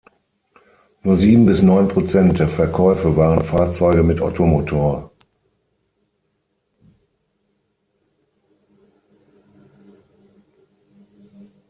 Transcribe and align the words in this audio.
Nur 1.03 1.15
sieben 1.15 1.45
bis 1.45 1.61
neun 1.61 1.87
Prozent 1.87 2.39
der 2.39 2.47
Verkäufe 2.47 3.15
waren 3.17 3.43
Fahrzeuge 3.43 4.01
mit 4.01 4.19
Ottomotor. 4.19 5.11